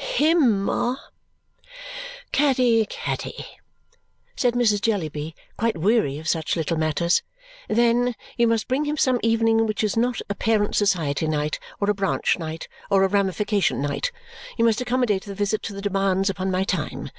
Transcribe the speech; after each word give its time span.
"Him, 0.00 0.62
Ma." 0.62 0.94
"Caddy, 2.30 2.86
Caddy!" 2.86 3.44
said 4.36 4.54
Mrs. 4.54 4.80
Jellyby, 4.80 5.34
quite 5.56 5.76
weary 5.76 6.20
of 6.20 6.28
such 6.28 6.54
little 6.54 6.76
matters. 6.76 7.20
"Then 7.68 8.14
you 8.36 8.46
must 8.46 8.68
bring 8.68 8.84
him 8.84 8.96
some 8.96 9.18
evening 9.24 9.66
which 9.66 9.82
is 9.82 9.96
not 9.96 10.20
a 10.30 10.36
Parent 10.36 10.76
Society 10.76 11.26
night, 11.26 11.58
or 11.80 11.90
a 11.90 11.94
Branch 11.94 12.38
night, 12.38 12.68
or 12.88 13.02
a 13.02 13.08
Ramification 13.08 13.82
night. 13.82 14.12
You 14.56 14.64
must 14.64 14.80
accommodate 14.80 15.24
the 15.24 15.34
visit 15.34 15.64
to 15.64 15.72
the 15.72 15.82
demands 15.82 16.30
upon 16.30 16.48
my 16.52 16.62
time. 16.62 17.10